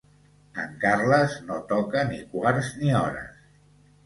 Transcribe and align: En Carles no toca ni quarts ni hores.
En 0.61 0.71
Carles 0.83 1.35
no 1.49 1.57
toca 1.73 2.03
ni 2.09 2.19
quarts 2.33 2.73
ni 2.81 2.97
hores. 3.03 3.39